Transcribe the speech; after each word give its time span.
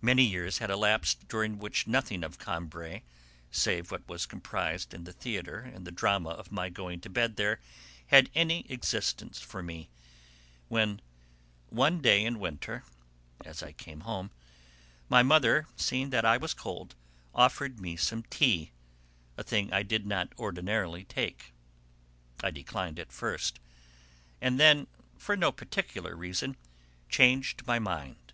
Many 0.00 0.24
years 0.24 0.58
had 0.58 0.70
elapsed 0.72 1.28
during 1.28 1.56
which 1.56 1.86
nothing 1.86 2.24
of 2.24 2.36
Combray, 2.36 3.02
save 3.52 3.92
what 3.92 4.08
was 4.08 4.26
comprised 4.26 4.92
in 4.92 5.04
the 5.04 5.12
theatre 5.12 5.60
and 5.60 5.86
the 5.86 5.92
drama 5.92 6.30
of 6.30 6.50
my 6.50 6.68
going 6.68 7.00
to 7.02 7.08
bed 7.08 7.36
there, 7.36 7.60
had 8.08 8.28
any 8.34 8.66
existence 8.68 9.40
for 9.40 9.62
me, 9.62 9.88
when 10.66 11.00
one 11.68 12.00
day 12.02 12.24
in 12.24 12.40
winter, 12.40 12.82
as 13.44 13.62
I 13.62 13.70
came 13.70 14.00
home, 14.00 14.32
my 15.08 15.22
mother, 15.22 15.68
seeing 15.76 16.10
that 16.10 16.24
I 16.24 16.38
was 16.38 16.54
cold, 16.54 16.96
offered 17.32 17.78
me 17.78 17.94
some 17.94 18.24
tea, 18.24 18.72
a 19.36 19.44
thing 19.44 19.72
I 19.72 19.84
did 19.84 20.04
not 20.08 20.32
ordinarily 20.40 21.04
take. 21.04 21.52
I 22.42 22.50
declined 22.50 22.98
at 22.98 23.12
first, 23.12 23.60
and 24.40 24.58
then, 24.58 24.88
for 25.16 25.36
no 25.36 25.52
particular 25.52 26.16
reason, 26.16 26.56
changed 27.08 27.64
my 27.64 27.78
mind. 27.78 28.32